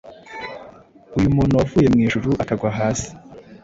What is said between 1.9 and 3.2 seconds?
mu Ijuru akagwa hasi